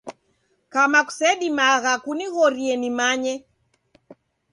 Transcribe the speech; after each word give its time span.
Kama 0.73 0.99
kusedimagha 1.07 1.93
kunighorie 2.03 2.73
nimanye. 2.81 3.33